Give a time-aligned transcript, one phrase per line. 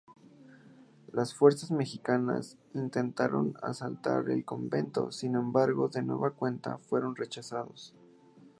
[1.13, 7.93] Las fuerzas mexicanas intentaron asaltar el convento, sin embargo de nueva cuenta fueron rechazados.